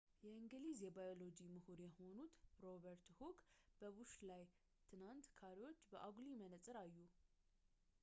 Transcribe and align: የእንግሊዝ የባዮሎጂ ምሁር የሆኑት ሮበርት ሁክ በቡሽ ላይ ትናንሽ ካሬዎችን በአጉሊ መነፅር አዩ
የእንግሊዝ 0.25 0.77
የባዮሎጂ 0.85 1.39
ምሁር 1.55 1.79
የሆኑት 1.83 2.39
ሮበርት 2.65 3.05
ሁክ 3.19 3.37
በቡሽ 3.81 4.13
ላይ 4.31 4.43
ትናንሽ 4.89 5.27
ካሬዎችን 5.41 5.91
በአጉሊ 5.93 6.29
መነፅር 6.43 6.77
አዩ 6.85 6.97